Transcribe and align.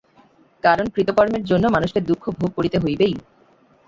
কারণ 0.63 0.85
কৃতকর্মের 0.95 1.43
জন্য 1.43 1.65
মানুষকে 1.67 1.99
দুঃখ 2.09 2.23
ভোগ 2.31 2.51
করিতে 2.57 2.77
হইবেই। 2.79 3.15